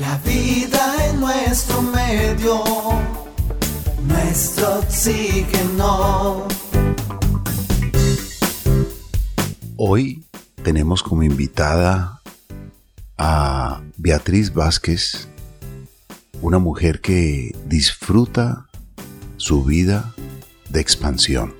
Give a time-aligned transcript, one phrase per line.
[0.00, 2.64] La vida en nuestro medio,
[4.02, 6.48] nuestro oxígeno.
[9.76, 10.24] Hoy
[10.64, 12.22] tenemos como invitada
[13.18, 15.28] a Beatriz Vázquez,
[16.40, 18.68] una mujer que disfruta
[19.36, 20.14] su vida
[20.70, 21.54] de expansión,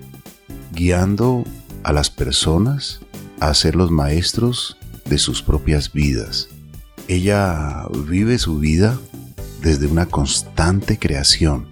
[0.73, 1.45] guiando
[1.83, 3.01] a las personas
[3.39, 6.49] a ser los maestros de sus propias vidas.
[7.11, 8.97] Ella vive su vida
[9.63, 11.67] desde una constante creación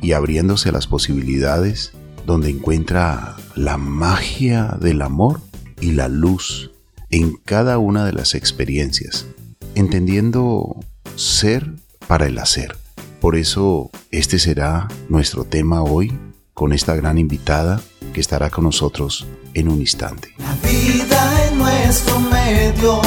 [0.00, 1.90] y abriéndose a las posibilidades
[2.24, 5.40] donde encuentra la magia del amor
[5.80, 6.70] y la luz
[7.10, 9.26] en cada una de las experiencias,
[9.74, 10.76] entendiendo
[11.16, 11.68] ser
[12.06, 12.76] para el hacer.
[13.20, 16.16] Por eso este será nuestro tema hoy
[16.54, 17.82] con esta gran invitada
[18.14, 20.28] que estará con nosotros en un instante.
[20.38, 23.00] La vida en nuestro medio,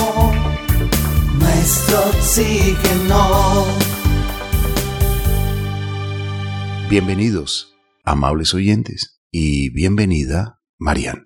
[6.89, 11.21] Bienvenidos, amables oyentes, y bienvenida, Marian.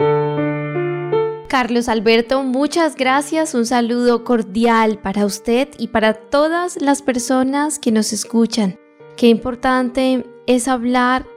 [1.47, 3.53] Carlos Alberto, muchas gracias.
[3.53, 8.79] Un saludo cordial para usted y para todas las personas que nos escuchan.
[9.15, 11.27] Qué importante es hablar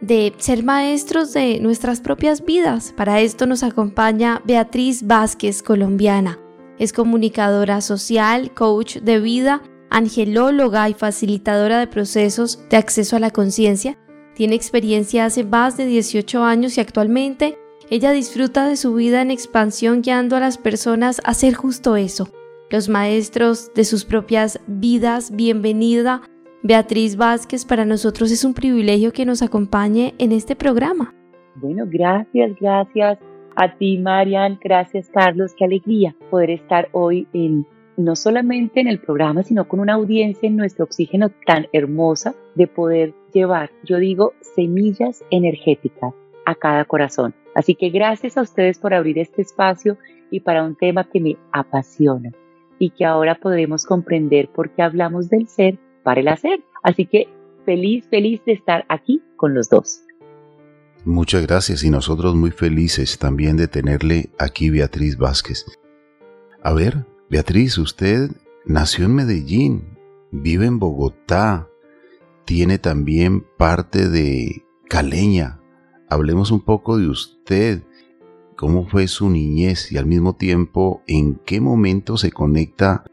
[0.00, 2.94] de ser maestros de nuestras propias vidas.
[2.96, 6.38] Para esto nos acompaña Beatriz Vázquez, colombiana.
[6.78, 13.30] Es comunicadora social, coach de vida, angelóloga y facilitadora de procesos de acceso a la
[13.30, 13.96] conciencia.
[14.34, 17.56] Tiene experiencia hace más de 18 años y actualmente
[17.90, 22.28] ella disfruta de su vida en expansión guiando a las personas a hacer justo eso.
[22.70, 26.22] Los maestros de sus propias vidas, bienvenida
[26.62, 31.14] Beatriz Vázquez, para nosotros es un privilegio que nos acompañe en este programa.
[31.56, 33.18] Bueno, gracias, gracias
[33.56, 37.66] a ti, Marian, gracias, Carlos, qué alegría poder estar hoy en
[37.96, 42.66] no solamente en el programa, sino con una audiencia en nuestro oxígeno tan hermosa de
[42.66, 46.12] poder llevar, yo digo, semillas energéticas
[46.44, 47.34] a cada corazón.
[47.54, 49.96] Así que gracias a ustedes por abrir este espacio
[50.30, 52.30] y para un tema que me apasiona
[52.78, 56.60] y que ahora podremos comprender por qué hablamos del ser para el hacer.
[56.82, 57.28] Así que
[57.64, 60.03] feliz, feliz de estar aquí con los dos.
[61.06, 65.66] Muchas gracias y nosotros muy felices también de tenerle aquí Beatriz Vázquez.
[66.62, 68.30] A ver, Beatriz, usted
[68.64, 69.98] nació en Medellín,
[70.32, 71.68] vive en Bogotá,
[72.46, 75.60] tiene también parte de Caleña.
[76.08, 77.82] Hablemos un poco de usted,
[78.56, 83.04] cómo fue su niñez y al mismo tiempo en qué momento se conecta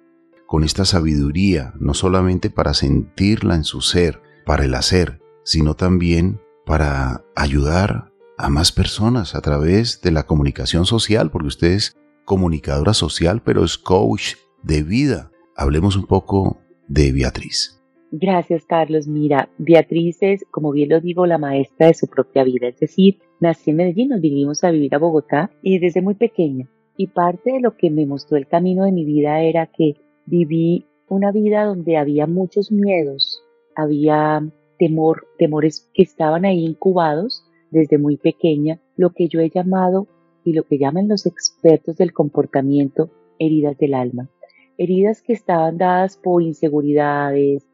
[0.47, 6.39] con esta sabiduría, no solamente para sentirla en su ser, para el hacer, sino también
[6.65, 12.93] para ayudar a más personas a través de la comunicación social, porque usted es comunicadora
[12.93, 15.31] social, pero es coach de vida.
[15.55, 17.81] Hablemos un poco de Beatriz.
[18.11, 19.07] Gracias, Carlos.
[19.07, 22.67] Mira, Beatriz es, como bien lo digo, la maestra de su propia vida.
[22.67, 26.67] Es decir, nací en Medellín, nos vinimos a vivir a Bogotá y desde muy pequeña.
[26.97, 29.95] Y parte de lo que me mostró el camino de mi vida era que
[30.25, 33.43] Viví una vida donde había muchos miedos,
[33.75, 34.47] había
[34.81, 40.07] temor, temores que estaban ahí incubados desde muy pequeña, lo que yo he llamado
[40.43, 44.31] y lo que llaman los expertos del comportamiento heridas del alma.
[44.79, 47.67] Heridas que estaban dadas por inseguridades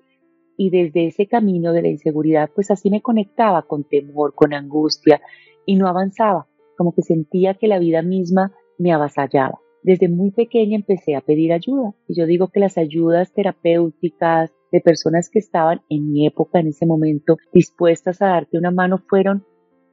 [0.57, 5.22] y desde ese camino de la inseguridad pues así me conectaba con temor, con angustia
[5.66, 6.47] y no avanzaba,
[6.78, 9.62] como que sentía que la vida misma me avasallaba.
[9.81, 14.81] Desde muy pequeña empecé a pedir ayuda y yo digo que las ayudas terapéuticas de
[14.81, 19.43] personas que estaban en mi época, en ese momento, dispuestas a darte una mano fueron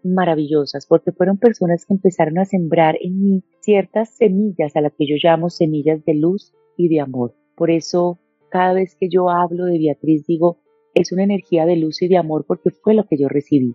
[0.02, 5.06] maravillosas porque fueron personas que empezaron a sembrar en mí ciertas semillas a las que
[5.06, 7.34] yo llamo semillas de luz y de amor.
[7.56, 8.18] Por eso
[8.50, 10.58] cada vez que yo hablo de Beatriz digo,
[10.92, 13.74] es una energía de luz y de amor porque fue lo que yo recibí.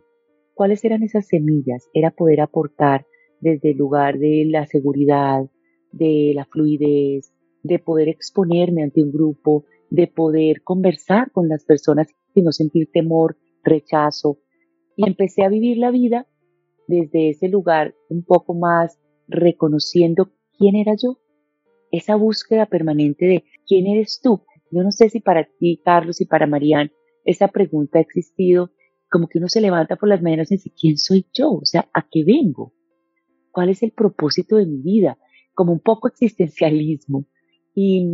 [0.54, 1.90] ¿Cuáles eran esas semillas?
[1.94, 3.08] Era poder aportar
[3.42, 5.50] desde el lugar de la seguridad,
[5.92, 7.34] de la fluidez,
[7.64, 12.90] de poder exponerme ante un grupo, de poder conversar con las personas y no sentir
[12.92, 14.40] temor, rechazo.
[14.96, 16.28] Y empecé a vivir la vida
[16.88, 21.20] desde ese lugar un poco más reconociendo quién era yo.
[21.92, 24.44] Esa búsqueda permanente de quién eres tú.
[24.72, 26.92] Yo no sé si para ti, Carlos, y para Marían,
[27.26, 28.72] esa pregunta ha existido
[29.12, 31.52] como que uno se levanta por las mañanas y dice, ¿quién soy yo?
[31.54, 32.74] O sea, ¿a qué vengo?
[33.52, 35.18] ¿Cuál es el propósito de mi vida?
[35.60, 37.26] como un poco existencialismo.
[37.76, 38.08] Y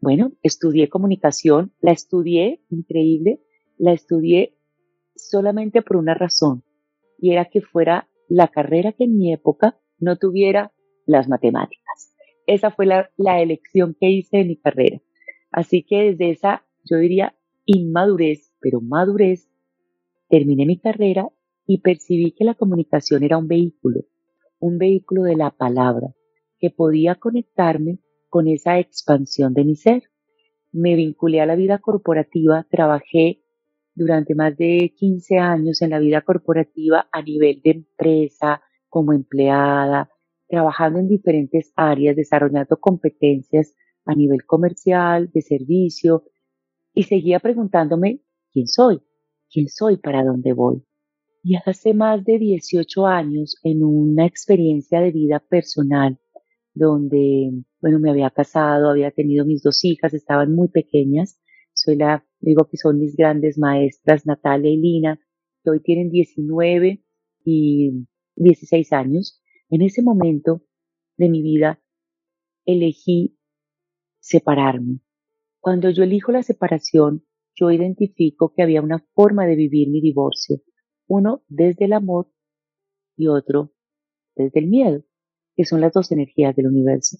[0.00, 3.40] bueno, estudié comunicación, la estudié, increíble,
[3.78, 4.56] la estudié
[5.14, 6.62] solamente por una razón,
[7.18, 10.72] y era que fuera la carrera que en mi época no tuviera
[11.06, 12.14] las matemáticas.
[12.46, 13.10] Esa fue la,
[13.40, 15.00] elección que hice de mi carrera.
[15.50, 17.34] Así que desde esa yo diría
[17.64, 19.48] inmadurez, pero madurez,
[20.28, 21.28] terminé mi carrera
[21.66, 24.02] y percibí que la comunicación era un vehículo,
[24.60, 26.14] un vehículo de la palabra,
[26.58, 30.04] que podía conectarme con esa expansión de mi ser.
[30.72, 33.42] Me vinculé a la vida corporativa, trabajé
[33.94, 40.10] durante más de 15 años en la vida corporativa a nivel de empresa, como empleada,
[40.48, 43.74] trabajando en diferentes áreas, desarrollando competencias
[44.04, 46.24] a nivel comercial, de servicio,
[46.94, 49.00] y seguía preguntándome, ¿quién soy?
[49.50, 49.96] ¿Quién soy?
[49.96, 50.82] ¿Para dónde voy?
[51.42, 56.18] Y hace más de 18 años, en una experiencia de vida personal,
[56.76, 57.50] donde,
[57.80, 61.40] bueno, me había casado, había tenido mis dos hijas, estaban muy pequeñas,
[61.72, 65.18] soy la, digo que son mis grandes maestras, Natalia y Lina,
[65.64, 67.02] que hoy tienen 19
[67.44, 68.06] y
[68.36, 69.42] 16 años.
[69.70, 70.62] En ese momento
[71.16, 71.80] de mi vida
[72.66, 73.38] elegí
[74.20, 75.00] separarme.
[75.60, 77.24] Cuando yo elijo la separación,
[77.54, 80.60] yo identifico que había una forma de vivir mi divorcio,
[81.06, 82.30] uno desde el amor
[83.16, 83.72] y otro
[84.34, 85.02] desde el miedo,
[85.56, 87.18] que son las dos energías del universo.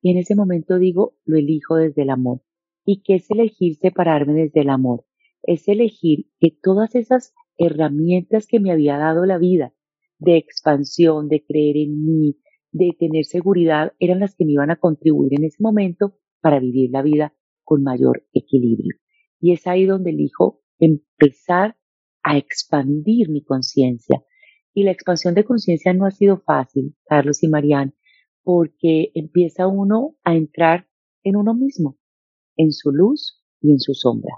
[0.00, 2.42] Y en ese momento digo, lo elijo desde el amor.
[2.84, 5.04] ¿Y qué es elegir separarme desde el amor?
[5.42, 9.74] Es elegir que todas esas herramientas que me había dado la vida,
[10.18, 12.38] de expansión, de creer en mí,
[12.72, 16.90] de tener seguridad, eran las que me iban a contribuir en ese momento para vivir
[16.90, 18.96] la vida con mayor equilibrio.
[19.40, 21.76] Y es ahí donde elijo empezar
[22.22, 24.22] a expandir mi conciencia.
[24.74, 27.94] Y la expansión de conciencia no ha sido fácil, Carlos y Marianne,
[28.42, 30.88] porque empieza uno a entrar
[31.22, 31.96] en uno mismo,
[32.56, 34.34] en su luz y en su sombra,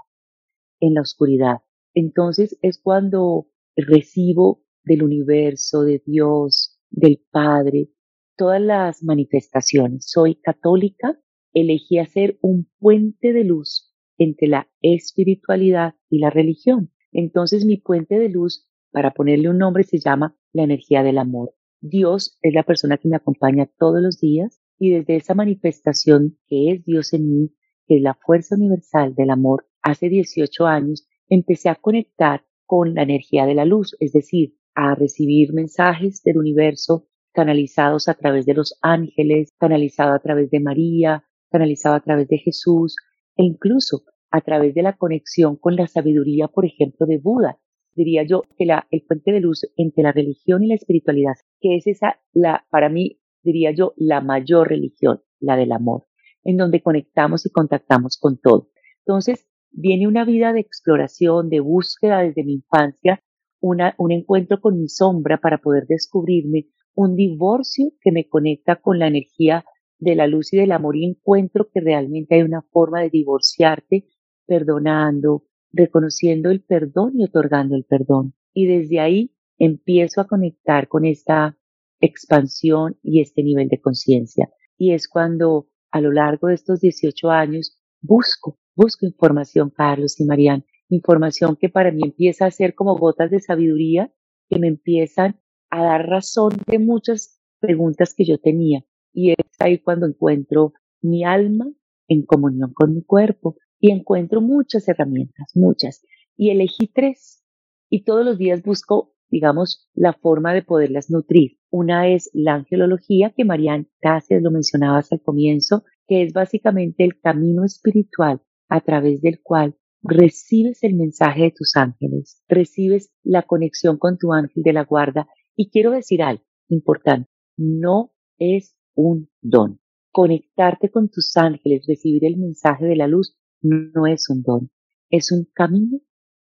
[0.79, 1.57] en la oscuridad.
[1.93, 7.89] Entonces es cuando recibo del universo, de Dios, del Padre,
[8.37, 10.05] todas las manifestaciones.
[10.09, 11.19] Soy católica,
[11.53, 16.91] elegí hacer un puente de luz entre la espiritualidad y la religión.
[17.11, 21.53] Entonces mi puente de luz, para ponerle un nombre, se llama la energía del amor.
[21.81, 26.71] Dios es la persona que me acompaña todos los días y desde esa manifestación que
[26.71, 27.53] es Dios en mí,
[27.87, 33.03] que es la fuerza universal del amor, hace 18 años empecé a conectar con la
[33.03, 38.53] energía de la luz, es decir, a recibir mensajes del universo canalizados a través de
[38.53, 42.95] los ángeles, canalizado a través de María, canalizado a través de Jesús
[43.35, 47.59] e incluso a través de la conexión con la sabiduría, por ejemplo, de Buda.
[47.97, 51.77] Diría yo que la, el puente de luz entre la religión y la espiritualidad, que
[51.77, 56.05] es esa, la, para mí, diría yo, la mayor religión, la del amor,
[56.43, 58.69] en donde conectamos y contactamos con todo.
[58.99, 63.23] Entonces, viene una vida de exploración, de búsqueda desde mi infancia,
[63.61, 69.07] un encuentro con mi sombra para poder descubrirme, un divorcio que me conecta con la
[69.07, 69.65] energía
[69.97, 74.05] de la luz y del amor y encuentro que realmente hay una forma de divorciarte
[74.45, 78.33] perdonando, reconociendo el perdón y otorgando el perdón.
[78.53, 81.57] Y desde ahí empiezo a conectar con esta
[81.99, 84.49] expansión y este nivel de conciencia.
[84.77, 90.25] Y es cuando a lo largo de estos 18 años busco, busco información, Carlos y
[90.25, 94.11] Marian, información que para mí empieza a ser como gotas de sabiduría
[94.49, 98.85] que me empiezan a dar razón de muchas preguntas que yo tenía.
[99.13, 101.67] Y es ahí cuando encuentro mi alma
[102.07, 106.03] en comunión con mi cuerpo y encuentro muchas herramientas, muchas.
[106.35, 107.43] Y elegí tres.
[107.89, 111.57] Y todos los días busco, digamos, la forma de poderlas nutrir.
[111.69, 117.19] Una es la angelología, que Marianne gracias lo mencionabas al comienzo, que es básicamente el
[117.19, 123.97] camino espiritual a través del cual recibes el mensaje de tus ángeles, recibes la conexión
[123.97, 125.27] con tu ángel de la guarda.
[125.55, 129.79] Y quiero decir algo importante, no es un don.
[130.11, 134.69] Conectarte con tus ángeles, recibir el mensaje de la luz, no es un don,
[135.09, 135.99] es un camino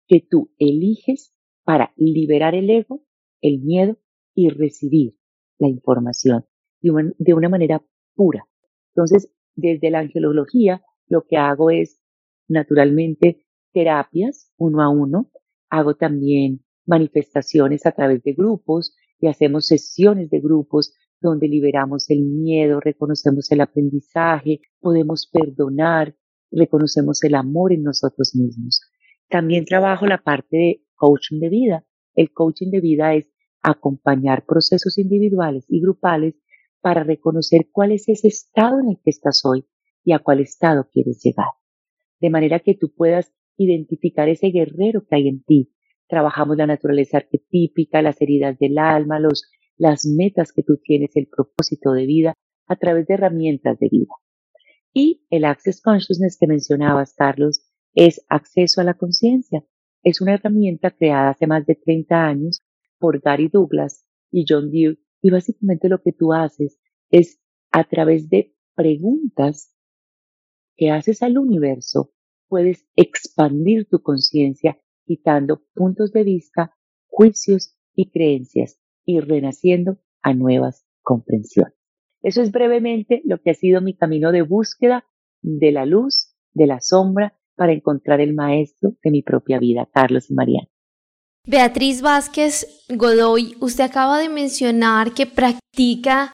[0.07, 3.05] que tú eliges para liberar el ego,
[3.41, 3.99] el miedo
[4.35, 5.17] y recibir
[5.59, 6.45] la información
[6.81, 8.45] de una, manera pura.
[8.95, 12.01] Entonces, desde la angelología, lo que hago es
[12.49, 15.31] naturalmente terapias uno a uno,
[15.71, 22.23] hago también manifestaciones a través de grupos y hacemos sesiones de grupos donde liberamos el
[22.23, 26.17] miedo, reconocemos el aprendizaje, podemos perdonar,
[26.53, 28.81] reconocemos el amor en nosotros mismos.
[29.29, 31.87] También trabajo la parte de coaching de vida.
[32.15, 33.31] El coaching de vida es
[33.63, 36.35] acompañar procesos individuales y grupales
[36.81, 39.65] para reconocer cuál es ese estado en el que estás hoy
[40.05, 41.47] y a cuál estado quieres llegar.
[42.21, 45.73] De manera que tú puedas identificar ese guerrero que hay en ti.
[46.09, 51.29] Trabajamos la naturaleza arquetípica, las heridas del alma, los, las metas que tú tienes, el
[51.29, 52.35] propósito de vida
[52.67, 54.13] a través de herramientas de vida.
[54.93, 57.63] Y el Access Consciousness que mencionabas, Carlos,
[57.95, 59.65] es acceso a la conciencia.
[60.03, 62.63] Es una herramienta creada hace más de 30 años
[62.99, 66.79] por Gary Douglas y John Dewey y básicamente lo que tú haces
[67.11, 69.75] es a través de preguntas
[70.77, 72.13] que haces al universo,
[72.49, 80.85] puedes expandir tu conciencia quitando puntos de vista, juicios y creencias y renaciendo a nuevas
[81.03, 81.82] comprensiones.
[82.23, 85.05] Eso es brevemente lo que ha sido mi camino de búsqueda
[85.43, 90.31] de la luz, de la sombra, para encontrar el maestro de mi propia vida, Carlos
[90.31, 90.69] y Mariana.
[91.45, 96.33] Beatriz Vázquez Godoy, usted acaba de mencionar que practica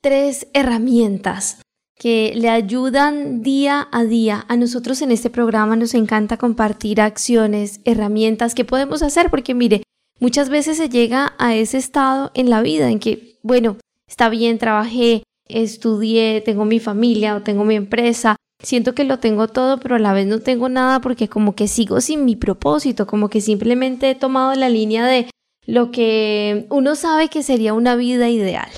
[0.00, 1.60] tres herramientas
[1.96, 4.44] que le ayudan día a día.
[4.48, 9.82] A nosotros en este programa nos encanta compartir acciones, herramientas que podemos hacer, porque mire,
[10.20, 13.76] muchas veces se llega a ese estado en la vida en que, bueno,
[14.14, 19.48] está bien, trabajé, estudié, tengo mi familia o tengo mi empresa, siento que lo tengo
[19.48, 23.08] todo, pero a la vez no tengo nada porque como que sigo sin mi propósito,
[23.08, 25.26] como que simplemente he tomado la línea de
[25.66, 28.68] lo que uno sabe que sería una vida ideal.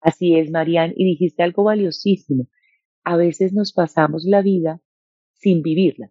[0.00, 2.48] Así es, Marian, y dijiste algo valiosísimo.
[3.04, 4.80] A veces nos pasamos la vida
[5.34, 6.10] sin vivirla.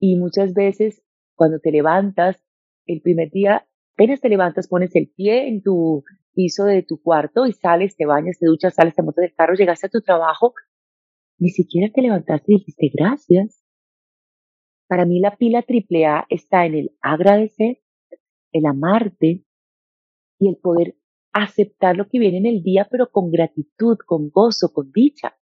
[0.00, 1.04] Y muchas veces
[1.36, 2.42] cuando te levantas,
[2.84, 6.02] el primer día, apenas te levantas, pones el pie en tu
[6.34, 9.54] piso de tu cuarto y sales, te bañas, te duchas, sales, te montas del carro,
[9.54, 10.54] llegaste a tu trabajo,
[11.38, 13.64] ni siquiera te levantaste y dijiste gracias.
[14.88, 17.80] Para mí la pila triple A está en el agradecer,
[18.52, 19.44] el amarte
[20.38, 20.96] y el poder
[21.32, 25.36] aceptar lo que viene en el día, pero con gratitud, con gozo, con dicha.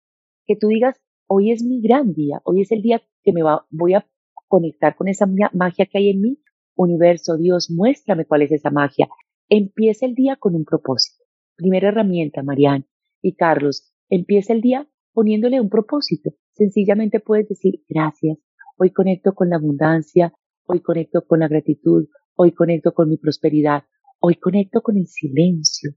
[0.45, 3.93] Que tú digas, hoy es mi gran día, hoy es el día que me voy
[3.93, 4.07] a
[4.47, 6.39] conectar con esa magia que hay en mí.
[6.75, 9.07] Universo, Dios, muéstrame cuál es esa magia.
[9.55, 11.24] Empieza el día con un propósito.
[11.55, 12.88] Primera herramienta, Marianne
[13.22, 16.31] y Carlos, empieza el día poniéndole un propósito.
[16.53, 18.39] Sencillamente puedes decir, gracias,
[18.77, 20.33] hoy conecto con la abundancia,
[20.65, 23.83] hoy conecto con la gratitud, hoy conecto con mi prosperidad,
[24.25, 25.91] Hoy conecto con el silencio.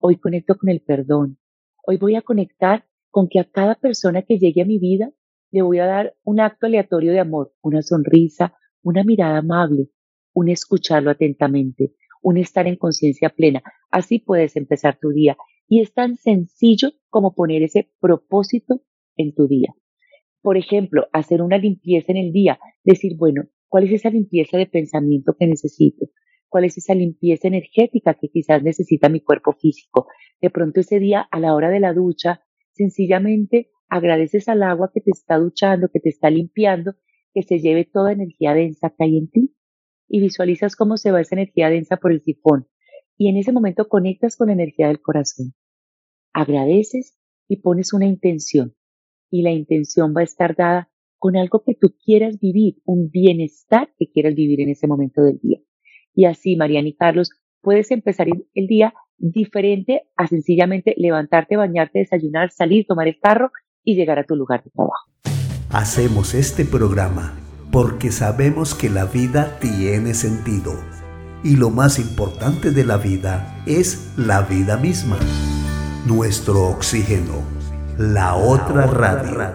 [0.00, 1.38] Hoy conecto con el perdón.
[1.86, 5.12] Hoy voy a conectar con que a cada persona que llegue a mi vida
[5.52, 9.90] le voy a dar un acto aleatorio de amor, una sonrisa, una mirada amable,
[10.32, 13.62] un escucharlo atentamente, un estar en conciencia plena.
[13.90, 15.36] Así puedes empezar tu día.
[15.68, 18.80] Y es tan sencillo como poner ese propósito
[19.16, 19.74] en tu día.
[20.42, 24.66] Por ejemplo, hacer una limpieza en el día, decir, bueno, ¿cuál es esa limpieza de
[24.66, 26.06] pensamiento que necesito?
[26.54, 30.06] cuál es esa limpieza energética que quizás necesita mi cuerpo físico.
[30.40, 35.00] De pronto ese día a la hora de la ducha, sencillamente agradeces al agua que
[35.00, 36.94] te está duchando, que te está limpiando,
[37.32, 39.53] que se lleve toda energía densa que hay en ti
[40.08, 42.66] y visualizas cómo se va esa energía densa por el sifón.
[43.16, 45.54] Y en ese momento conectas con la energía del corazón.
[46.32, 47.16] Agradeces
[47.48, 48.74] y pones una intención.
[49.30, 53.92] Y la intención va a estar dada con algo que tú quieras vivir, un bienestar
[53.98, 55.58] que quieras vivir en ese momento del día.
[56.14, 57.30] Y así, Mariana y Carlos,
[57.60, 63.50] puedes empezar el día diferente a sencillamente levantarte, bañarte, desayunar, salir, tomar el carro
[63.82, 65.10] y llegar a tu lugar de trabajo.
[65.70, 67.38] Hacemos este programa
[67.74, 70.78] porque sabemos que la vida tiene sentido
[71.42, 75.18] y lo más importante de la vida es la vida misma.
[76.06, 77.42] Nuestro oxígeno,
[77.98, 79.52] la otra radio.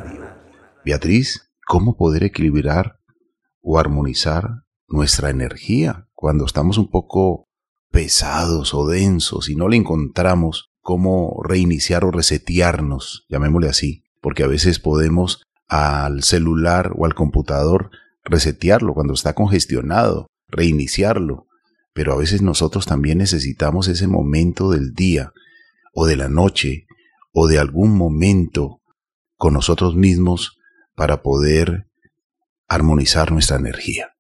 [0.84, 3.00] Beatriz, ¿cómo poder equilibrar
[3.62, 7.48] o armonizar nuestra energía cuando estamos un poco
[7.90, 14.48] pesados o densos y no le encontramos cómo reiniciar o resetearnos, llamémosle así, porque a
[14.48, 17.92] veces podemos al celular o al computador
[18.30, 21.48] resetearlo cuando está congestionado, reiniciarlo,
[21.94, 25.34] pero a veces nosotros también necesitamos ese momento del día
[25.94, 26.86] o de la noche
[27.34, 28.82] o de algún momento
[29.38, 30.58] con nosotros mismos
[30.96, 31.88] para poder
[32.68, 34.12] armonizar nuestra energía.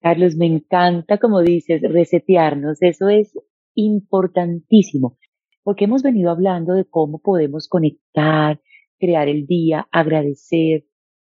[0.00, 2.78] Carlos, me encanta, como dices, resetearnos.
[2.80, 3.32] Eso es
[3.74, 5.18] importantísimo,
[5.62, 8.60] porque hemos venido hablando de cómo podemos conectar,
[8.98, 10.86] crear el día, agradecer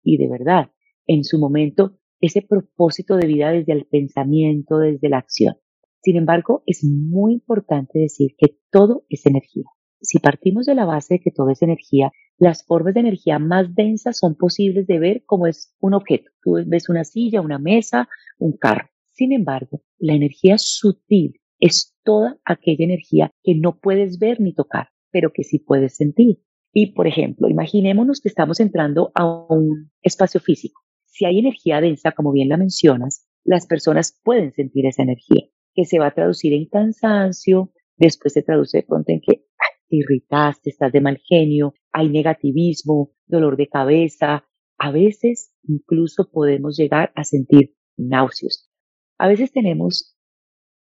[0.04, 0.72] y de verdad,
[1.06, 5.56] en su momento, ese propósito de vida desde el pensamiento, desde la acción.
[6.04, 9.66] Sin embargo, es muy importante decir que todo es energía.
[10.02, 13.76] Si partimos de la base de que todo es energía, las formas de energía más
[13.76, 16.32] densas son posibles de ver como es un objeto.
[16.42, 18.10] Tú ves una silla, una mesa,
[18.40, 18.90] un carro.
[19.12, 24.88] Sin embargo, la energía sutil es toda aquella energía que no puedes ver ni tocar,
[25.12, 26.40] pero que sí puedes sentir.
[26.74, 30.82] Y, por ejemplo, imaginémonos que estamos entrando a un espacio físico.
[31.12, 35.86] Si hay energía densa, como bien la mencionas, las personas pueden sentir esa energía, que
[35.86, 39.46] se va a traducir en cansancio, después se traduce de pronto en que
[39.90, 44.46] te irritaste, estás de mal genio, hay negativismo, dolor de cabeza,
[44.78, 48.72] a veces incluso podemos llegar a sentir náuseos.
[49.18, 50.18] A veces tenemos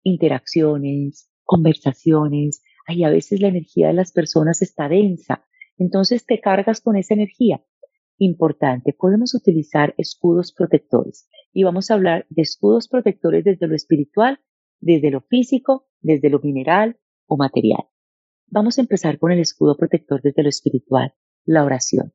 [0.03, 5.45] interacciones, conversaciones, y a veces la energía de las personas está densa,
[5.77, 7.63] entonces te cargas con esa energía.
[8.23, 14.39] Importante, podemos utilizar escudos protectores y vamos a hablar de escudos protectores desde lo espiritual,
[14.79, 17.83] desde lo físico, desde lo mineral o material.
[18.45, 22.13] Vamos a empezar con el escudo protector desde lo espiritual, la oración.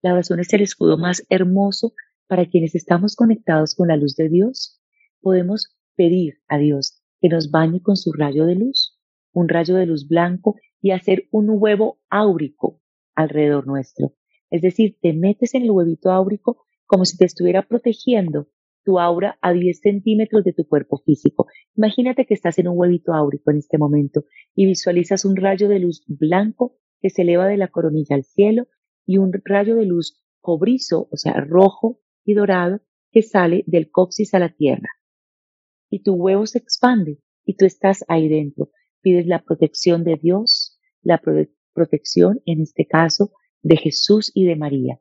[0.00, 1.92] La oración es el escudo más hermoso
[2.28, 4.80] para quienes estamos conectados con la luz de Dios.
[5.20, 8.98] Podemos pedir a Dios que nos bañe con su rayo de luz,
[9.34, 12.80] un rayo de luz blanco y hacer un huevo áurico
[13.14, 14.14] alrededor nuestro.
[14.52, 18.48] Es decir, te metes en el huevito áurico como si te estuviera protegiendo
[18.84, 21.46] tu aura a 10 centímetros de tu cuerpo físico.
[21.74, 25.78] Imagínate que estás en un huevito áurico en este momento y visualizas un rayo de
[25.78, 28.66] luz blanco que se eleva de la coronilla al cielo
[29.06, 34.34] y un rayo de luz cobrizo, o sea, rojo y dorado, que sale del coxis
[34.34, 34.90] a la tierra.
[35.88, 38.68] Y tu huevo se expande y tú estás ahí dentro.
[39.00, 41.22] Pides la protección de Dios, la
[41.72, 43.32] protección, en este caso,
[43.62, 45.00] de Jesús y de María.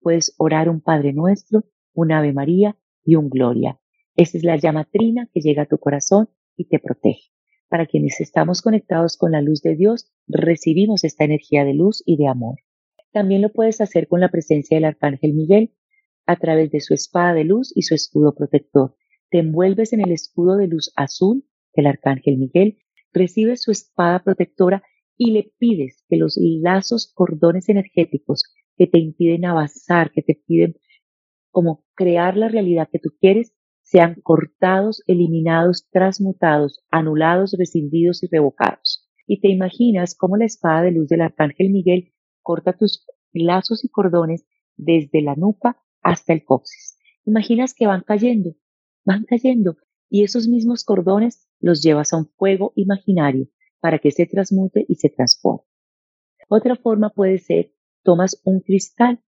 [0.00, 3.78] Puedes orar un Padre Nuestro, un Ave María y un Gloria.
[4.16, 7.30] Esa es la llama trina que llega a tu corazón y te protege.
[7.68, 12.16] Para quienes estamos conectados con la luz de Dios, recibimos esta energía de luz y
[12.16, 12.56] de amor.
[13.12, 15.72] También lo puedes hacer con la presencia del Arcángel Miguel
[16.26, 18.96] a través de su espada de luz y su escudo protector.
[19.30, 22.78] Te envuelves en el escudo de luz azul del Arcángel Miguel,
[23.12, 24.82] recibes su espada protectora
[25.22, 28.44] y le pides que los lazos, cordones energéticos
[28.78, 30.76] que te impiden avanzar, que te piden
[31.50, 39.10] como crear la realidad que tú quieres, sean cortados, eliminados, transmutados, anulados, rescindidos y revocados.
[39.26, 43.90] Y te imaginas cómo la espada de luz del Arcángel Miguel corta tus lazos y
[43.90, 44.46] cordones
[44.78, 46.96] desde la nuca hasta el coxis.
[47.26, 48.56] Imaginas que van cayendo,
[49.04, 49.76] van cayendo,
[50.08, 53.50] y esos mismos cordones los llevas a un fuego imaginario
[53.80, 55.64] para que se transmute y se transforme.
[56.48, 59.20] Otra forma puede ser, tomas un cristal.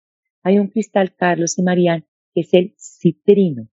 [0.42, 3.68] Hay un cristal, Carlos y Marian, que es el citrino.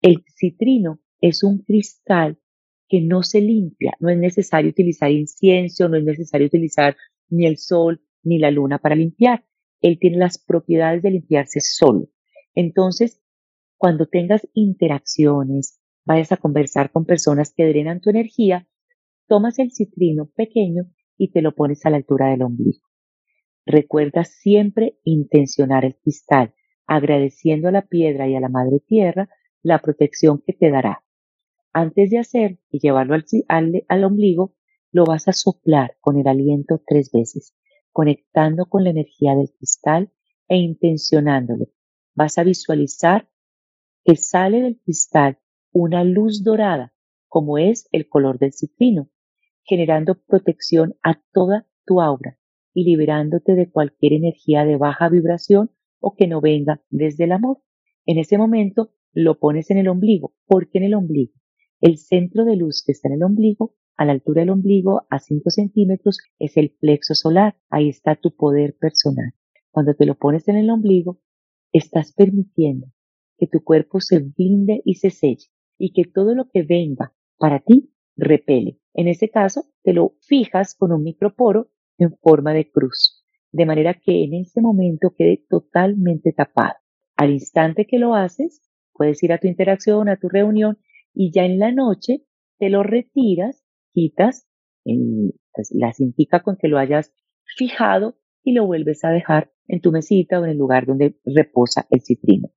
[0.00, 2.38] El citrino es un cristal
[2.88, 3.94] que no se limpia.
[4.00, 6.96] No es necesario utilizar incienso, no es necesario utilizar
[7.28, 9.44] ni el sol ni la luna para limpiar.
[9.80, 12.08] Él tiene las propiedades de limpiarse solo.
[12.54, 13.22] Entonces,
[13.78, 18.68] cuando tengas interacciones, vayas a conversar con personas que drenan tu energía,
[19.26, 20.84] tomas el citrino pequeño
[21.16, 22.86] y te lo pones a la altura del ombligo.
[23.64, 26.54] Recuerda siempre intencionar el cristal,
[26.86, 29.28] agradeciendo a la piedra y a la madre tierra
[29.62, 31.04] la protección que te dará.
[31.72, 34.54] Antes de hacer y llevarlo al, al ombligo,
[34.90, 37.54] lo vas a soplar con el aliento tres veces
[37.92, 40.10] conectando con la energía del cristal
[40.48, 41.66] e intencionándolo.
[42.14, 43.28] Vas a visualizar
[44.04, 45.38] que sale del cristal
[45.72, 46.92] una luz dorada,
[47.32, 49.08] como es el color del citrino,
[49.64, 52.38] generando protección a toda tu aura
[52.74, 57.62] y liberándote de cualquier energía de baja vibración o que no venga desde el amor.
[58.04, 60.34] En ese momento lo pones en el ombligo.
[60.46, 61.32] ¿Por qué en el ombligo?
[61.80, 65.18] El centro de luz que está en el ombligo a la altura del ombligo, a
[65.18, 67.56] 5 centímetros, es el plexo solar.
[67.70, 69.32] Ahí está tu poder personal.
[69.70, 71.22] Cuando te lo pones en el ombligo,
[71.72, 72.88] estás permitiendo
[73.38, 75.46] que tu cuerpo se blinde y se selle
[75.78, 78.78] y que todo lo que venga para ti repele.
[78.94, 83.94] En ese caso, te lo fijas con un microporo en forma de cruz, de manera
[83.94, 86.76] que en ese momento quede totalmente tapado.
[87.16, 90.78] Al instante que lo haces, puedes ir a tu interacción, a tu reunión
[91.12, 92.22] y ya en la noche
[92.60, 94.46] te lo retiras quitas
[94.84, 97.12] en, pues, la cintica con que lo hayas
[97.56, 101.88] fijado y lo vuelves a dejar en tu mesita o en el lugar donde reposa
[101.90, 102.50] el citrino.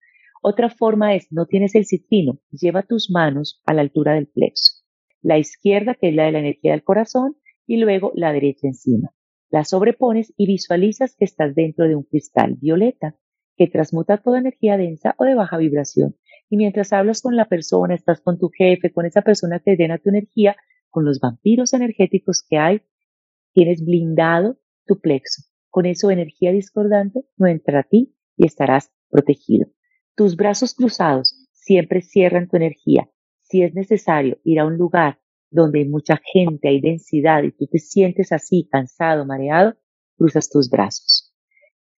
[0.47, 4.84] Otra forma es, no tienes el citrino, lleva tus manos a la altura del plexo.
[5.23, 9.10] La izquierda, que es la de la energía del corazón, y luego la derecha encima.
[9.49, 13.15] La sobrepones y visualizas que estás dentro de un cristal violeta
[13.58, 16.15] que transmuta toda energía densa o de baja vibración.
[16.47, 19.97] Y mientras hablas con la persona, estás con tu jefe, con esa persona que llena
[19.97, 20.55] tu energía,
[20.91, 22.81] con los vampiros energéticos que hay,
[23.53, 25.41] tienes blindado tu plexo.
[25.71, 29.74] Con eso energía discordante no entra a ti y estarás protegido.
[30.15, 33.10] Tus brazos cruzados siempre cierran tu energía.
[33.41, 35.19] Si es necesario ir a un lugar
[35.51, 39.75] donde hay mucha gente, hay densidad y tú te sientes así, cansado, mareado,
[40.17, 41.36] cruzas tus brazos.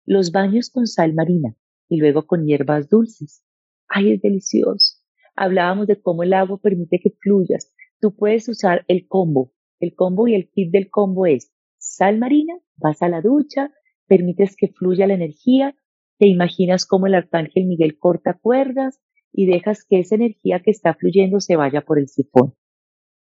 [0.07, 1.57] Los baños con sal marina
[1.89, 3.45] y luego con hierbas dulces.
[3.87, 4.99] Ay, es delicioso.
[5.35, 9.53] Hablábamos de cómo el agua permite que fluyas, tú puedes usar el combo.
[9.79, 13.73] El combo y el kit del combo es sal marina, vas a la ducha,
[14.07, 15.77] permites que fluya la energía,
[16.19, 19.01] te imaginas cómo el arcángel Miguel corta cuerdas
[19.33, 22.55] y dejas que esa energía que está fluyendo se vaya por el sifón.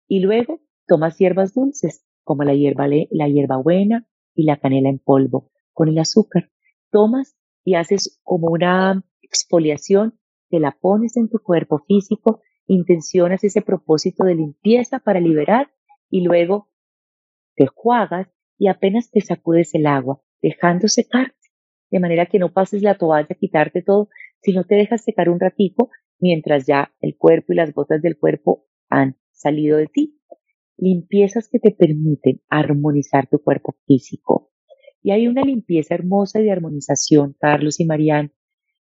[0.07, 4.99] Y luego tomas hierbas dulces, como la hierba, la hierba buena y la canela en
[4.99, 6.51] polvo, con el azúcar.
[6.91, 10.19] Tomas y haces como una exfoliación,
[10.51, 15.73] te la pones en tu cuerpo físico, intencionas ese propósito de limpieza para liberar
[16.11, 16.71] y luego
[17.57, 18.29] te juagas
[18.59, 21.44] y apenas te sacudes el agua, dejando secarte,
[21.91, 24.09] de manera que no pases la toalla a quitarte todo,
[24.41, 28.67] sino te dejas secar un ratico mientras ya el cuerpo y las gotas del cuerpo
[28.89, 30.21] han salido de ti.
[30.77, 34.51] Limpiezas que te permiten armonizar tu cuerpo físico.
[35.03, 38.33] Y hay una limpieza hermosa de armonización, Carlos y Marianne,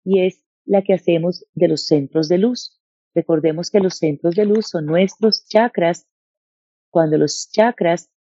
[0.04, 2.82] y es la que hacemos de los centros de luz.
[3.14, 6.08] Recordemos que los centros de luz son nuestros chakras.
[6.90, 8.12] Cuando los chakras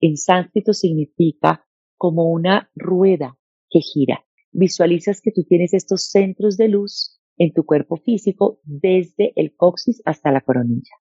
[0.00, 3.38] en sánscrito significa como una rueda
[3.70, 4.25] que gira.
[4.58, 10.00] Visualizas que tú tienes estos centros de luz en tu cuerpo físico desde el coxis
[10.06, 10.94] hasta la coronilla.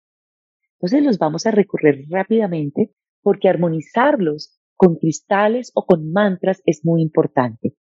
[0.74, 2.92] Entonces los vamos a recorrer rápidamente
[3.22, 7.78] porque armonizarlos con cristales o con mantras es muy importante.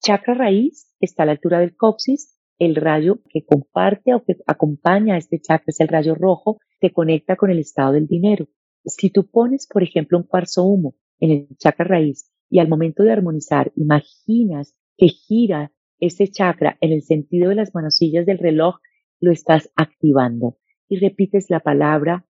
[0.00, 2.38] Chakra raíz está a la altura del coxis.
[2.56, 6.92] El rayo que comparte o que acompaña a este chakra es el rayo rojo, que
[6.92, 8.46] conecta con el estado del dinero.
[8.84, 13.02] Si tú pones, por ejemplo, un cuarzo humo en el chakra raíz y al momento
[13.02, 18.76] de armonizar imaginas que gira ese chakra en el sentido de las manosillas del reloj,
[19.20, 20.58] lo estás activando
[20.88, 22.26] y repites la palabra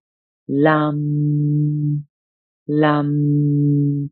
[0.47, 2.07] lam,
[2.65, 4.09] lam,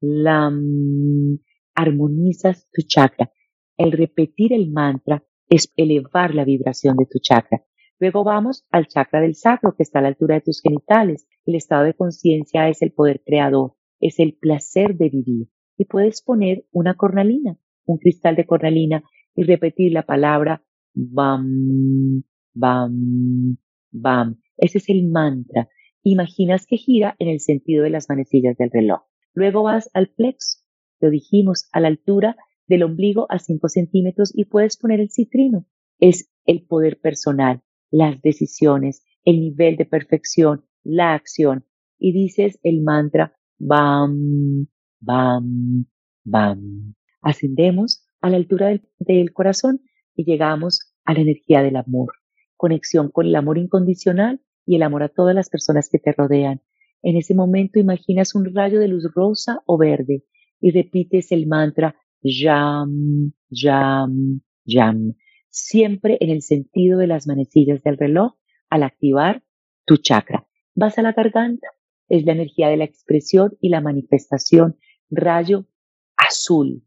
[0.00, 1.38] lam.
[1.76, 3.32] Armonizas tu chakra.
[3.76, 7.64] El repetir el mantra es elevar la vibración de tu chakra.
[7.98, 11.26] Luego vamos al chakra del sacro que está a la altura de tus genitales.
[11.46, 15.48] El estado de conciencia es el poder creador, es el placer de vivir.
[15.76, 19.02] Y puedes poner una cornalina, un cristal de cornalina
[19.34, 20.62] y repetir la palabra
[20.94, 22.22] bam,
[22.54, 23.56] bam,
[23.90, 24.40] bam.
[24.56, 25.68] Ese es el mantra.
[26.02, 29.00] Imaginas que gira en el sentido de las manecillas del reloj.
[29.32, 30.58] Luego vas al plexo,
[31.00, 35.66] lo dijimos, a la altura del ombligo a 5 centímetros y puedes poner el citrino.
[35.98, 41.64] Es el poder personal, las decisiones, el nivel de perfección, la acción.
[41.98, 44.66] Y dices el mantra bam,
[45.00, 45.86] bam,
[46.24, 46.94] bam.
[47.24, 49.80] Ascendemos a la altura del, corazón
[50.14, 52.12] y llegamos a la energía del amor.
[52.56, 56.60] Conexión con el amor incondicional y el amor a todas las personas que te rodean.
[57.02, 60.24] En ese momento imaginas un rayo de luz rosa o verde
[60.60, 65.14] y repites el mantra Yam, Yam, Yam,
[65.50, 68.34] siempre en el sentido de las manecillas del reloj
[68.68, 69.42] al activar
[69.86, 70.46] tu chakra.
[70.74, 71.68] Vas a la garganta,
[72.08, 74.76] es la energía de la expresión y la manifestación,
[75.10, 75.66] rayo
[76.16, 76.83] azul.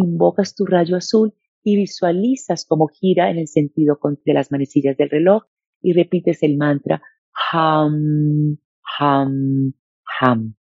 [0.00, 1.34] Invocas tu rayo azul
[1.64, 5.42] y visualizas cómo gira en el sentido de las manecillas del reloj
[5.82, 7.02] y repites el mantra
[7.52, 8.58] ham,
[8.96, 9.72] ham,
[10.20, 10.54] ham.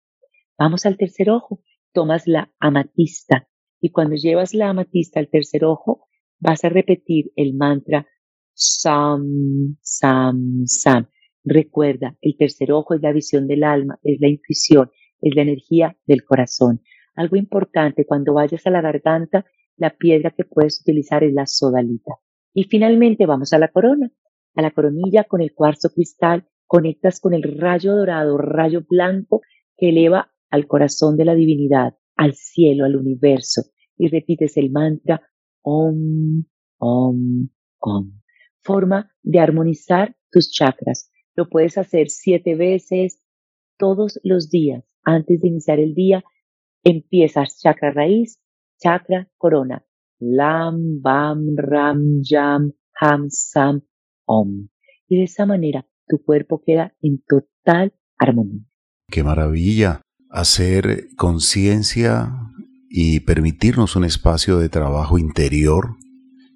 [0.58, 1.62] Vamos al tercer ojo.
[1.92, 3.46] Tomas la amatista
[3.78, 8.06] y cuando llevas la amatista al tercer ojo, vas a repetir el mantra
[8.54, 11.08] Sam, Sam, Sam.
[11.44, 15.96] Recuerda, el tercer ojo es la visión del alma, es la intuición, es la energía
[16.06, 16.80] del corazón.
[17.16, 19.44] Algo importante, cuando vayas a la garganta,
[19.76, 22.12] la piedra que puedes utilizar es la sodalita.
[22.54, 24.10] Y finalmente vamos a la corona,
[24.54, 29.42] a la coronilla con el cuarzo cristal conectas con el rayo dorado, rayo blanco
[29.76, 33.62] que eleva al corazón de la divinidad, al cielo, al universo,
[33.96, 35.22] y repites el mantra
[35.62, 36.44] Om,
[36.78, 37.48] Om,
[37.78, 38.20] Om.
[38.62, 41.10] Forma de armonizar tus chakras.
[41.34, 43.20] Lo puedes hacer siete veces
[43.78, 44.84] todos los días.
[45.04, 46.24] Antes de iniciar el día,
[46.86, 48.38] empiezas chakra raíz,
[48.78, 49.84] chakra corona.
[50.18, 53.82] Lam, Bam, Ram, Yam, Ham, Sam,
[54.24, 54.68] Om.
[55.08, 58.64] Y de esa manera tu cuerpo queda en total armonía.
[59.10, 62.32] Qué maravilla hacer conciencia
[62.88, 65.96] y permitirnos un espacio de trabajo interior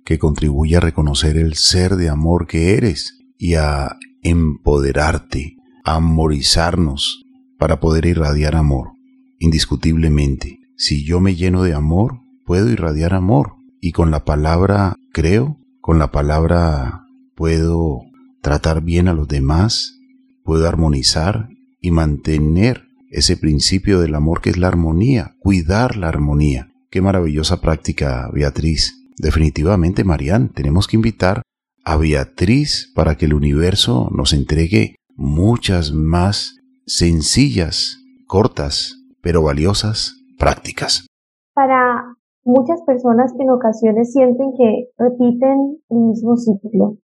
[0.05, 7.23] que contribuya a reconocer el ser de amor que eres y a empoderarte, a amorizarnos
[7.59, 9.00] para poder irradiar amor.
[9.43, 15.57] Indiscutiblemente, si yo me lleno de amor, puedo irradiar amor y con la palabra creo,
[15.81, 18.03] con la palabra puedo
[18.43, 19.99] tratar bien a los demás,
[20.45, 21.49] puedo armonizar
[21.81, 26.75] y mantener ese principio del amor que es la armonía, cuidar la armonía.
[26.91, 29.07] Qué maravillosa práctica, Beatriz.
[29.17, 31.41] Definitivamente, Marian, tenemos que invitar
[31.83, 41.07] a Beatriz para que el universo nos entregue muchas más sencillas, cortas, pero valiosas prácticas.
[41.55, 46.97] Para muchas personas que en ocasiones sienten que repiten el mismo ciclo,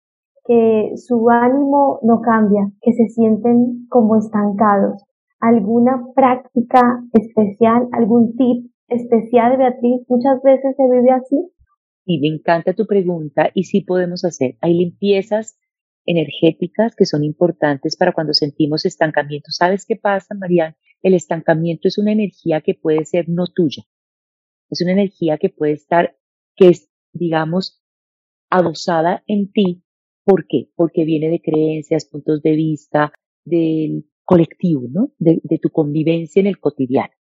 [0.45, 5.03] que su ánimo no cambia, que se sienten como estancados.
[5.39, 10.05] ¿Alguna práctica especial, algún tip especial, Beatriz?
[10.07, 11.51] Muchas veces se vive así.
[12.05, 14.57] Y me encanta tu pregunta y sí podemos hacer.
[14.61, 15.57] Hay limpiezas
[16.05, 19.49] energéticas que son importantes para cuando sentimos estancamiento.
[19.49, 20.75] ¿Sabes qué pasa, Marian?
[21.05, 23.83] El estancamiento es una energía que puede ser no tuya.
[24.71, 26.17] Es una energía que puede estar,
[26.55, 27.85] que es, digamos,
[28.49, 29.83] adosada en ti.
[30.23, 30.71] ¿Por qué?
[30.75, 33.13] Porque viene de creencias, puntos de vista,
[33.43, 35.11] del colectivo, ¿no?
[35.19, 37.13] De, de tu convivencia en el cotidiano.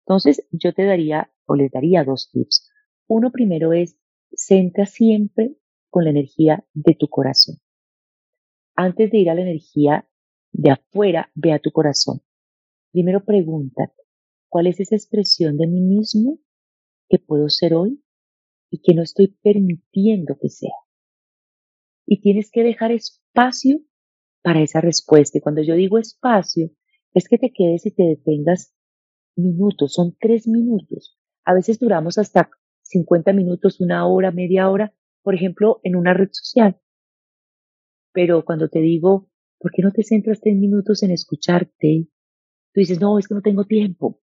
[0.00, 2.70] Entonces, yo te daría o les daría dos tips.
[3.08, 3.96] Uno primero es,
[4.34, 5.56] centra siempre
[5.88, 7.56] con la energía de tu corazón.
[8.76, 10.06] Antes de ir a la energía
[10.52, 12.20] de afuera, ve a tu corazón.
[12.92, 14.02] Primero pregúntate,
[14.48, 16.38] ¿cuál es esa expresión de mí mismo
[17.08, 18.02] que puedo ser hoy
[18.70, 20.74] y que no estoy permitiendo que sea?
[22.06, 23.80] Y tienes que dejar espacio
[24.42, 25.38] para esa respuesta.
[25.38, 26.70] Y cuando yo digo espacio,
[27.14, 28.74] es que te quedes y te detengas
[29.36, 31.18] minutos, son tres minutos.
[31.44, 32.50] A veces duramos hasta
[32.82, 36.80] 50 minutos, una hora, media hora, por ejemplo, en una red social.
[38.12, 42.08] Pero cuando te digo, ¿por qué no te centras tres minutos en escucharte?
[42.72, 44.20] Tú dices, no, es que no tengo tiempo.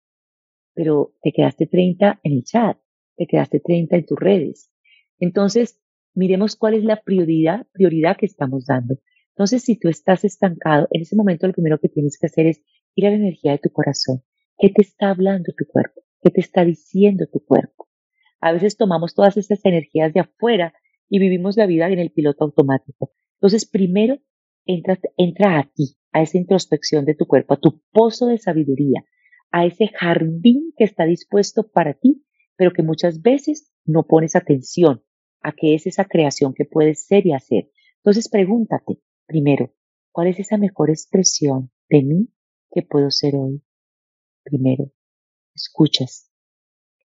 [0.74, 2.78] Pero te quedaste 30 en el chat,
[3.18, 4.72] te quedaste 30 en tus redes.
[5.20, 5.80] Entonces,
[6.14, 8.98] miremos cuál es la prioridad, prioridad que estamos dando.
[9.30, 12.62] Entonces, si tú estás estancado, en ese momento lo primero que tienes que hacer es
[12.96, 14.24] ir a la energía de tu corazón.
[14.58, 16.02] ¿Qué te está hablando tu cuerpo?
[16.22, 17.90] ¿Qué te está diciendo tu cuerpo?
[18.40, 20.74] A veces tomamos todas esas energías de afuera
[21.10, 23.12] y vivimos la vida en el piloto automático.
[23.36, 24.20] Entonces, primero,
[24.66, 29.06] entra, entra a ti, a esa introspección de tu cuerpo, a tu pozo de sabiduría,
[29.52, 35.04] a ese jardín que está dispuesto para ti, pero que muchas veces no pones atención
[35.42, 37.72] a qué es esa creación que puedes ser y hacer.
[37.98, 39.74] Entonces, pregúntate, primero,
[40.12, 42.30] ¿cuál es esa mejor expresión de mí
[42.72, 43.64] que puedo ser hoy?
[44.44, 44.92] Primero,
[45.56, 46.32] escuchas.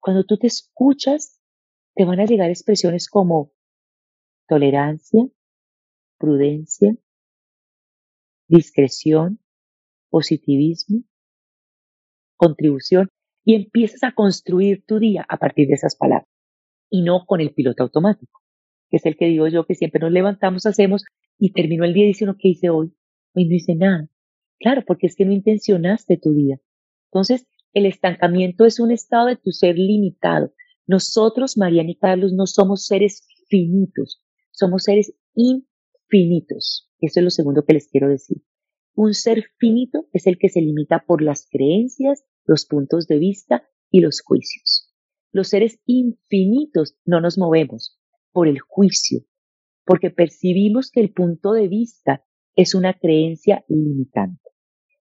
[0.00, 1.40] Cuando tú te escuchas,
[1.94, 3.52] te van a llegar expresiones como
[4.48, 5.28] tolerancia,
[6.18, 6.96] prudencia,
[8.52, 9.40] discreción,
[10.10, 11.04] positivismo,
[12.36, 13.08] contribución,
[13.44, 16.28] y empiezas a construir tu día a partir de esas palabras
[16.90, 18.40] y no con el piloto automático,
[18.90, 21.04] que es el que digo yo que siempre nos levantamos, hacemos
[21.38, 22.94] y terminó el día diciendo ¿qué hice hoy?
[23.34, 24.08] Hoy no hice nada.
[24.60, 26.60] Claro, porque es que no intencionaste tu día.
[27.10, 30.52] Entonces, el estancamiento es un estado de tu ser limitado.
[30.86, 35.14] Nosotros, Mariana y Carlos, no somos seres finitos, somos seres.
[37.00, 38.42] Eso es lo segundo que les quiero decir.
[38.94, 43.66] Un ser finito es el que se limita por las creencias, los puntos de vista
[43.90, 44.92] y los juicios.
[45.32, 47.98] Los seres infinitos no nos movemos
[48.32, 49.20] por el juicio,
[49.86, 54.50] porque percibimos que el punto de vista es una creencia limitante.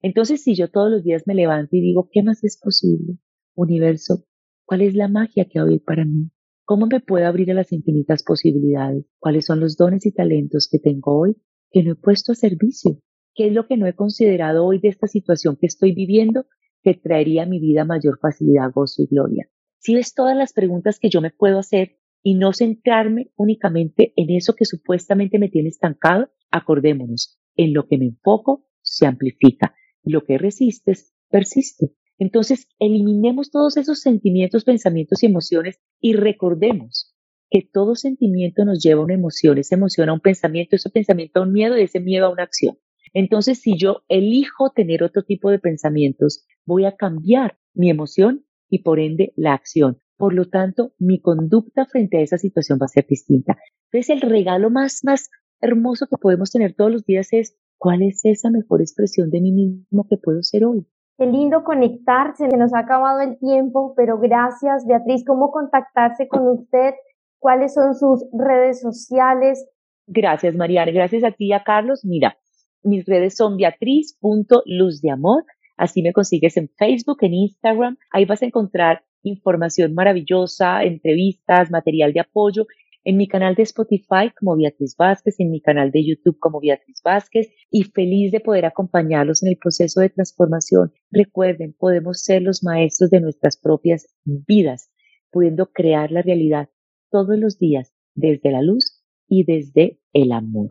[0.02, 3.18] Entonces, si yo todos los días me levanto y digo, ¿qué más es posible?
[3.54, 4.26] Universo,
[4.64, 6.30] ¿cuál es la magia que hay para mí?
[6.66, 9.06] ¿Cómo me puedo abrir a las infinitas posibilidades?
[9.20, 11.36] ¿Cuáles son los dones y talentos que tengo hoy
[11.70, 12.98] que no he puesto a servicio?
[13.36, 16.46] ¿Qué es lo que no he considerado hoy de esta situación que estoy viviendo
[16.82, 19.48] que traería a mi vida mayor facilidad, gozo y gloria?
[19.78, 24.30] Si ves todas las preguntas que yo me puedo hacer y no centrarme únicamente en
[24.30, 30.24] eso que supuestamente me tiene estancado, acordémonos, en lo que me enfoco se amplifica lo
[30.24, 31.92] que resistes persiste.
[32.18, 37.14] Entonces, eliminemos todos esos sentimientos, pensamientos y emociones y recordemos
[37.50, 41.40] que todo sentimiento nos lleva a una emoción, esa emoción a un pensamiento, ese pensamiento
[41.40, 42.78] a un miedo y ese miedo a una acción.
[43.12, 48.82] Entonces, si yo elijo tener otro tipo de pensamientos, voy a cambiar mi emoción y
[48.82, 49.98] por ende la acción.
[50.16, 53.56] Por lo tanto, mi conducta frente a esa situación va a ser distinta.
[53.90, 58.24] Entonces, el regalo más, más hermoso que podemos tener todos los días es ¿Cuál es
[58.24, 60.86] esa mejor expresión de mí mismo que puedo ser hoy?
[61.18, 66.46] Qué lindo conectarse, se nos ha acabado el tiempo, pero gracias Beatriz, ¿cómo contactarse con
[66.46, 66.92] usted?
[67.38, 69.66] ¿Cuáles son sus redes sociales?
[70.06, 72.04] Gracias Mariana, gracias a ti a Carlos.
[72.04, 72.36] Mira,
[72.82, 75.44] mis redes son beatriz.luzdeamor,
[75.78, 82.12] así me consigues en Facebook, en Instagram, ahí vas a encontrar información maravillosa, entrevistas, material
[82.12, 82.66] de apoyo
[83.06, 87.00] en mi canal de Spotify como Beatriz Vázquez, en mi canal de YouTube como Beatriz
[87.04, 90.92] Vázquez y feliz de poder acompañarlos en el proceso de transformación.
[91.12, 94.90] Recuerden, podemos ser los maestros de nuestras propias vidas,
[95.30, 96.68] pudiendo crear la realidad
[97.08, 100.70] todos los días desde la luz y desde el amor.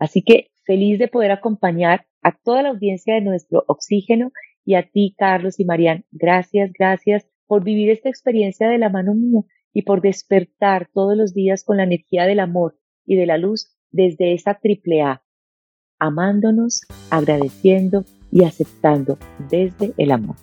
[0.00, 4.32] Así que feliz de poder acompañar a toda la audiencia de nuestro oxígeno
[4.64, 6.04] y a ti, Carlos y Marian.
[6.10, 9.42] Gracias, gracias por vivir esta experiencia de la mano mía
[9.76, 13.76] y por despertar todos los días con la energía del amor y de la luz
[13.90, 15.22] desde esa triple A,
[15.98, 19.18] amándonos, agradeciendo y aceptando
[19.50, 20.36] desde el amor.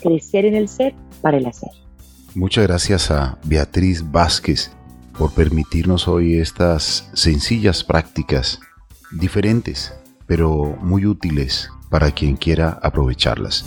[0.00, 1.70] Crecer en el ser para el hacer.
[2.36, 4.70] Muchas gracias a Beatriz Vázquez
[5.18, 8.60] por permitirnos hoy estas sencillas prácticas,
[9.10, 9.92] diferentes,
[10.28, 13.64] pero muy útiles para quien quiera aprovecharlas.